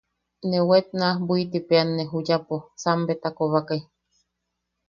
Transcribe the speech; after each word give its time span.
Ne 0.49 0.57
waet 0.69 0.87
naa 0.99 1.13
buitipeʼeanne 1.27 2.03
juyapo, 2.11 2.55
sambeta 2.81 3.29
kobakai. 3.37 3.81